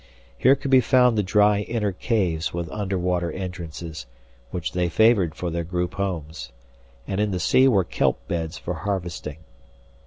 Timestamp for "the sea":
7.29-7.67